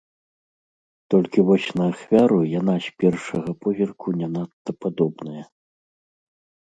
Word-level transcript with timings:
Толькі 1.13 1.43
вось 1.49 1.67
на 1.81 1.85
ахвяру 1.91 2.39
яна 2.59 2.75
з 2.87 2.95
першага 3.03 3.51
позірку 3.67 4.07
не 4.23 4.27
надта 4.39 4.71
падобная. 4.87 5.43